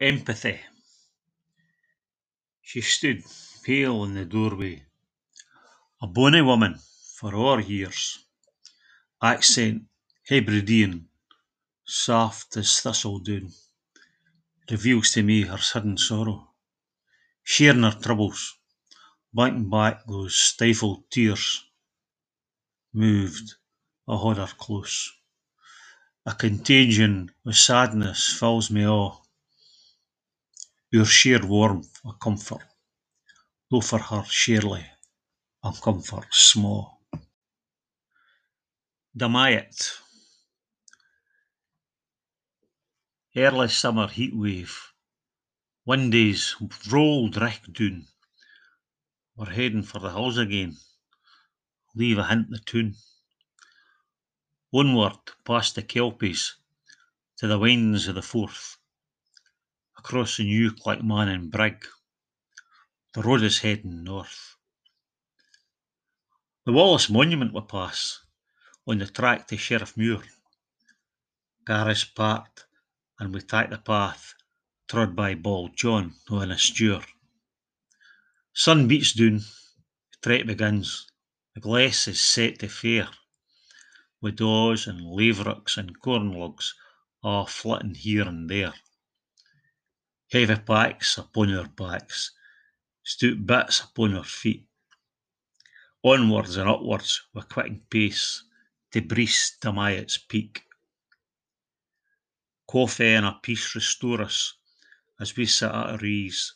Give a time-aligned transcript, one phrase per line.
[0.00, 0.58] Empathy.
[2.62, 3.22] She stood
[3.62, 4.86] pale in the doorway,
[6.00, 6.80] a bonny woman
[7.16, 8.20] for a' her years,
[9.22, 9.82] accent
[10.26, 11.06] Hebridean,
[11.84, 13.52] soft as thistle-doon,
[14.70, 16.48] reveals to me her sudden sorrow,
[17.42, 18.56] sharing her troubles,
[19.34, 21.62] blinking back those stifled tears.
[22.94, 23.56] Moved,
[24.08, 25.12] I haud her close.
[26.24, 29.10] A contagion of sadness fills me a',
[30.92, 32.66] our sheer warmth a comfort,
[33.70, 34.84] though for her surely
[35.62, 36.96] I'm comfort sma'.
[39.16, 39.98] Dumyat.
[43.36, 44.74] Early summer heatwave.
[45.86, 46.56] Windies
[46.90, 48.08] rolled richt doon.
[49.36, 50.76] We're heading for the hills again,
[51.94, 52.96] leave ahint the toon.
[54.72, 56.56] Onward past the Kelpies,
[57.36, 58.79] to the wynds of the Forth,
[59.98, 61.84] across the new Clackmannan Brig.
[63.14, 64.56] The road is heading north.
[66.64, 68.20] The Wallace Monument we pass,
[68.86, 70.22] on the track to Sheriffmuir.
[71.64, 72.66] Gar is parked,
[73.18, 74.34] and we take the path
[74.88, 77.04] trod by Bald John o' Innisjour.
[78.52, 81.06] Sun beats doon, the trek begins,
[81.54, 83.08] the gless is set to fair,
[84.20, 86.74] with daws and laverocks and corn logs,
[87.22, 88.74] a' flitting here and there.
[90.32, 92.30] Heavy packs upon our backs,
[93.02, 94.64] stout bits upon our feet,
[96.04, 98.44] onwards and upwards with quickened pace,
[98.92, 100.62] to breist Dumyat's peak.
[102.68, 104.54] Coffee and a peace restore us,
[105.18, 106.54] as we sit at our ease,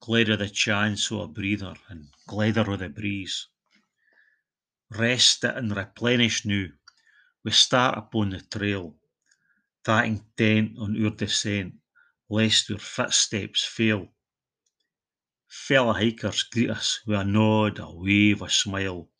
[0.00, 3.48] gled o' the chance o' a breather, and gledder o' the breeze.
[4.90, 6.70] Rested and replenished noo,
[7.42, 8.94] we start upon the trail,
[9.82, 11.81] taking tent on our descent,
[12.32, 14.08] lest our footsteps fail.
[15.48, 19.10] Fellow hikers greet us wi' a nod, a wave, a smile,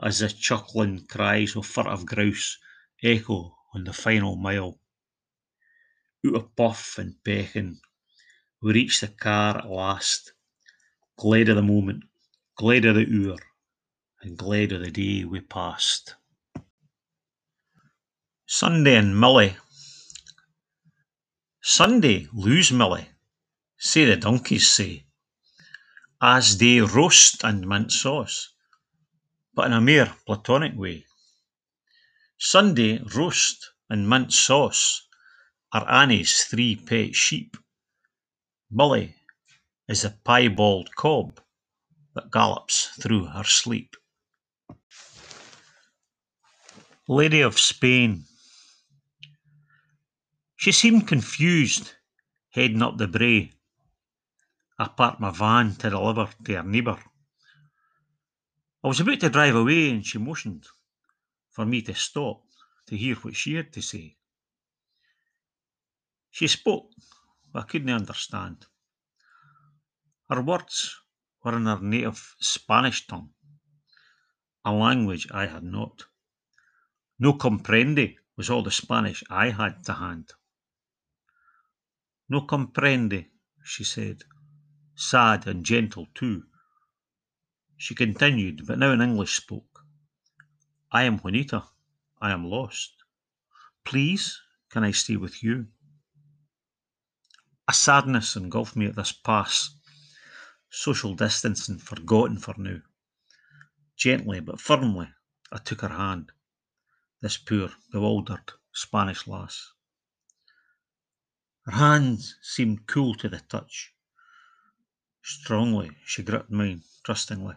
[0.00, 2.56] as the chuckling cries of furtive grouse
[3.02, 4.78] echo on the final mile.
[6.24, 7.80] Oot o' puff and pecking,
[8.62, 10.32] we reach the car at last,
[11.16, 12.04] glad o' the moment,
[12.54, 13.38] glad o' the hour,
[14.22, 16.14] and glad o' the day we passed.
[18.46, 19.56] Sunday and Millie.
[21.70, 23.10] Sunday lose Millie,
[23.76, 25.04] say the donkeys say,
[26.18, 28.54] as they roast and mint sauce,
[29.52, 31.04] but in a mere platonic way.
[32.38, 35.06] Sunday roast and mint sauce
[35.70, 37.54] are Annie's three pet sheep.
[38.70, 39.14] Millie
[39.88, 41.38] is the piebald cob
[42.14, 43.94] that gallops through her sleep.
[47.06, 48.24] Lady of Spain.
[50.60, 51.94] She seemed confused,
[52.50, 53.52] heading up the brae.
[54.76, 57.00] I parked my van to deliver to her neighbour.
[58.82, 60.66] I was about to drive away, and she motioned
[61.50, 62.42] for me to stop
[62.86, 64.16] to hear what she had to say.
[66.32, 66.90] She spoke,
[67.52, 68.66] but I couldn't understand.
[70.28, 70.96] Her words
[71.44, 73.30] were in her native Spanish tongue,
[74.64, 76.06] a language I had not.
[77.20, 80.32] No comprende was all the Spanish I had to hand.
[82.28, 83.26] No comprende,
[83.64, 84.24] she said,
[84.94, 86.44] sad and gentle too.
[87.76, 89.84] She continued, but now in English spoke.
[90.90, 91.64] I am Juanita.
[92.20, 92.92] I am lost.
[93.84, 94.40] Please,
[94.70, 95.68] can I stay with you?
[97.68, 99.70] A sadness engulfed me at this pass,
[100.70, 102.80] social distancing forgotten for now.
[103.96, 105.08] Gently but firmly
[105.52, 106.32] I took her hand,
[107.20, 109.72] this poor, bewildered Spanish lass.
[111.68, 113.92] Her hands seemed cool to the touch.
[115.22, 117.56] Strongly she gripped mine, trustingly.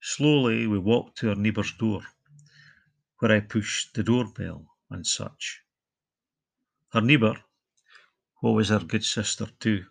[0.00, 2.02] Slowly we walked to our neighbour's door,
[3.18, 5.60] where I pushed the doorbell and such.
[6.94, 7.44] Her neighbour,
[8.40, 9.84] who was her good sister too,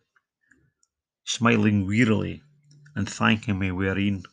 [1.24, 2.42] smiling wearily
[2.96, 4.24] and thanking me wherein,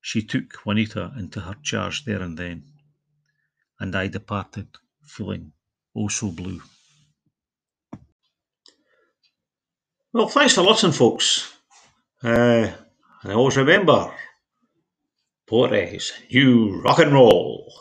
[0.00, 2.72] she took Juanita into her charge there and then,
[3.78, 4.68] and I departed
[5.02, 5.52] feeling
[5.94, 6.62] oh so blue.
[10.12, 11.54] Well, thanks for listening, folks.
[12.22, 12.70] Uh,
[13.22, 14.12] and always remember,
[15.46, 17.72] Portes, you rock and roll.